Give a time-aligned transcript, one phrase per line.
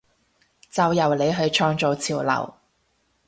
[0.71, 2.55] 就由你去創造潮流！